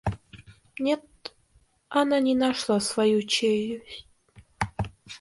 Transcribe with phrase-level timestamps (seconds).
[0.79, 1.03] Нет,
[1.87, 4.07] она не нашла свою челюсть.